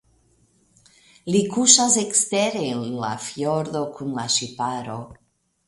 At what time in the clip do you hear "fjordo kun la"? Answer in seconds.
3.29-4.27